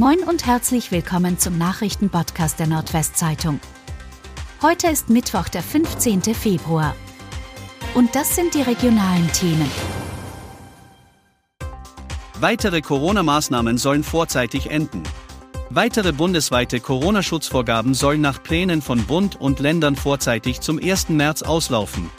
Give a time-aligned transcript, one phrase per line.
[0.00, 3.60] Moin und herzlich willkommen zum Nachrichtenpodcast der Nordwestzeitung.
[4.62, 6.22] Heute ist Mittwoch, der 15.
[6.22, 6.96] Februar.
[7.92, 9.70] Und das sind die regionalen Themen.
[12.38, 15.02] Weitere Corona-Maßnahmen sollen vorzeitig enden.
[15.68, 21.10] Weitere bundesweite Corona-Schutzvorgaben sollen nach Plänen von Bund und Ländern vorzeitig zum 1.
[21.10, 22.10] März auslaufen.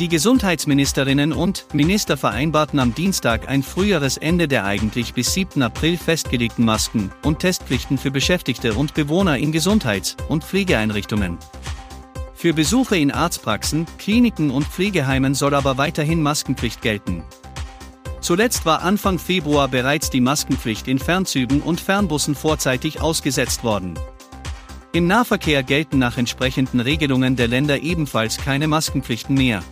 [0.00, 5.62] Die Gesundheitsministerinnen und Minister vereinbarten am Dienstag ein früheres Ende der eigentlich bis 7.
[5.62, 11.38] April festgelegten Masken- und Testpflichten für Beschäftigte und Bewohner in Gesundheits- und Pflegeeinrichtungen.
[12.34, 17.22] Für Besuche in Arztpraxen, Kliniken und Pflegeheimen soll aber weiterhin Maskenpflicht gelten.
[18.20, 23.94] Zuletzt war Anfang Februar bereits die Maskenpflicht in Fernzügen und Fernbussen vorzeitig ausgesetzt worden.
[24.92, 29.62] Im Nahverkehr gelten nach entsprechenden Regelungen der Länder ebenfalls keine Maskenpflichten mehr.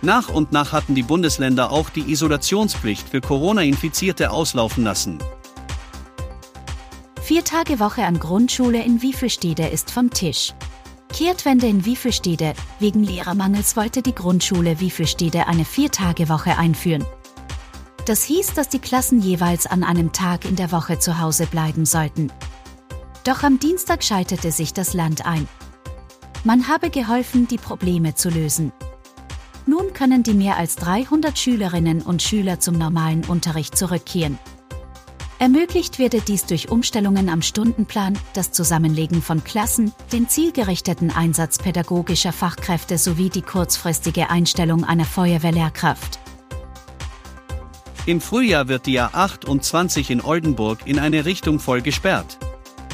[0.00, 5.18] Nach und nach hatten die Bundesländer auch die Isolationspflicht für Corona-Infizierte auslaufen lassen.
[7.22, 10.54] Vier Tage Woche an Grundschule in Wiefelstede ist vom Tisch.
[11.12, 12.54] Kehrtwende in Wiefelstede.
[12.78, 17.04] Wegen Lehrermangels wollte die Grundschule Wiefelstede eine Viertagewoche einführen.
[18.06, 21.84] Das hieß, dass die Klassen jeweils an einem Tag in der Woche zu Hause bleiben
[21.84, 22.32] sollten.
[23.24, 25.46] Doch am Dienstag schaltete sich das Land ein.
[26.44, 28.72] Man habe geholfen, die Probleme zu lösen.
[29.68, 34.38] Nun können die mehr als 300 Schülerinnen und Schüler zum normalen Unterricht zurückkehren.
[35.38, 42.32] Ermöglicht werde dies durch Umstellungen am Stundenplan, das Zusammenlegen von Klassen, den zielgerichteten Einsatz pädagogischer
[42.32, 46.18] Fachkräfte sowie die kurzfristige Einstellung einer Feuerwehrlehrkraft.
[48.06, 52.38] Im Frühjahr wird die A28 in Oldenburg in eine Richtung voll gesperrt.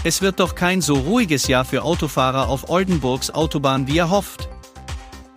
[0.03, 4.49] Es wird doch kein so ruhiges Jahr für Autofahrer auf Oldenburgs Autobahn wie erhofft.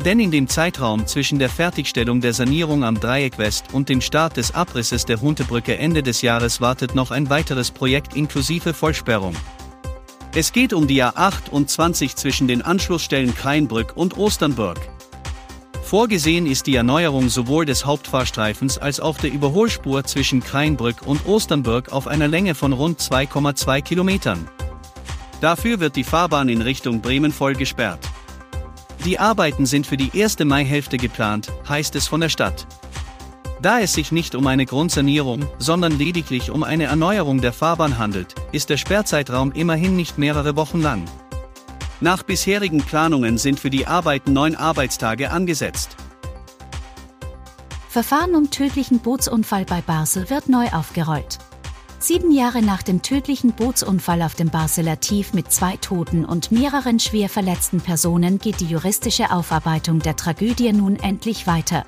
[0.07, 4.37] Denn in dem Zeitraum zwischen der Fertigstellung der Sanierung am Dreieck West und dem Start
[4.37, 9.35] des Abrisses der Huntebrücke Ende des Jahres wartet noch ein weiteres Projekt inklusive Vollsperrung.
[10.33, 14.79] Es geht um die A28 zwischen den Anschlussstellen Kreinbrück und Osternburg.
[15.83, 21.91] Vorgesehen ist die Erneuerung sowohl des Hauptfahrstreifens als auch der Überholspur zwischen Kreinbrück und Osternburg
[21.91, 24.47] auf einer Länge von rund 2,2 Kilometern.
[25.41, 28.06] Dafür wird die Fahrbahn in Richtung Bremen voll gesperrt.
[29.05, 32.67] Die Arbeiten sind für die erste Maihälfte geplant, heißt es von der Stadt.
[33.61, 38.35] Da es sich nicht um eine Grundsanierung, sondern lediglich um eine Erneuerung der Fahrbahn handelt,
[38.51, 41.05] ist der Sperrzeitraum immerhin nicht mehrere Wochen lang.
[41.99, 45.95] Nach bisherigen Planungen sind für die Arbeiten neun Arbeitstage angesetzt.
[47.89, 51.39] Verfahren um tödlichen Bootsunfall bei Basel wird neu aufgerollt.
[52.07, 57.01] Sieben Jahre nach dem tödlichen Bootsunfall auf dem Barceler Tief mit zwei Toten und mehreren
[57.01, 61.85] schwer verletzten Personen geht die juristische Aufarbeitung der Tragödie nun endlich weiter.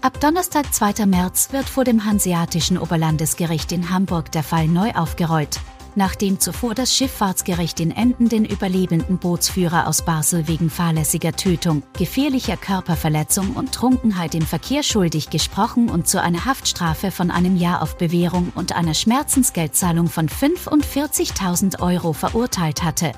[0.00, 1.06] Ab Donnerstag, 2.
[1.06, 5.58] März, wird vor dem Hanseatischen Oberlandesgericht in Hamburg der Fall neu aufgerollt,
[5.96, 12.56] nachdem zuvor das Schifffahrtsgericht in Emden den überlebenden Bootsführer aus Basel wegen fahrlässiger Tötung, gefährlicher
[12.56, 17.96] Körperverletzung und Trunkenheit im Verkehr schuldig gesprochen und zu einer Haftstrafe von einem Jahr auf
[17.96, 23.12] Bewährung und einer Schmerzensgeldzahlung von 45.000 Euro verurteilt hatte.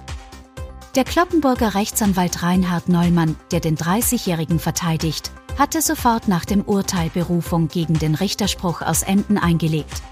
[0.94, 7.68] Der Kloppenburger Rechtsanwalt Reinhard Neumann, der den 30-Jährigen verteidigt, hatte sofort nach dem Urteil Berufung
[7.68, 10.02] gegen den Richterspruch aus Emden eingelegt.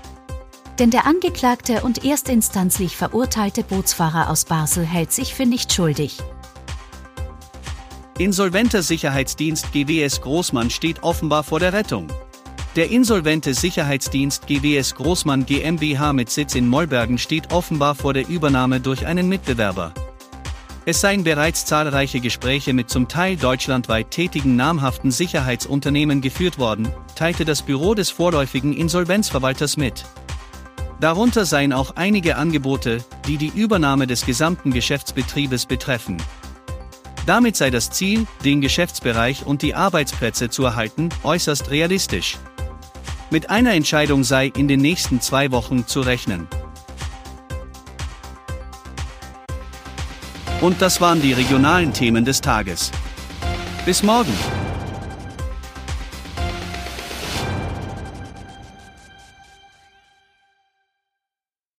[0.78, 6.18] Denn der angeklagte und erstinstanzlich verurteilte Bootsfahrer aus Basel hält sich für nicht schuldig.
[8.18, 12.08] Insolventer Sicherheitsdienst GWS Großmann steht offenbar vor der Rettung.
[12.74, 18.80] Der insolvente Sicherheitsdienst GWS Großmann GmbH mit Sitz in Mollbergen steht offenbar vor der Übernahme
[18.80, 19.94] durch einen Mitbewerber.
[20.84, 27.44] Es seien bereits zahlreiche Gespräche mit zum Teil deutschlandweit tätigen namhaften Sicherheitsunternehmen geführt worden, teilte
[27.46, 30.04] das Büro des vorläufigen Insolvenzverwalters mit.
[31.00, 36.16] Darunter seien auch einige Angebote, die die Übernahme des gesamten Geschäftsbetriebes betreffen.
[37.26, 42.38] Damit sei das Ziel, den Geschäftsbereich und die Arbeitsplätze zu erhalten, äußerst realistisch.
[43.30, 46.46] Mit einer Entscheidung sei in den nächsten zwei Wochen zu rechnen.
[50.60, 52.90] Und das waren die regionalen Themen des Tages.
[53.84, 54.32] Bis morgen!